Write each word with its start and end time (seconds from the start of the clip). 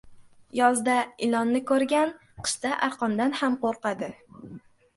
•Yozda 0.59 0.95
ilonni 1.27 1.61
ko‘rgan 1.73 2.15
qishda 2.47 2.73
arqondan 2.89 3.39
ham 3.43 3.61
qo‘rqadi. 3.69 4.13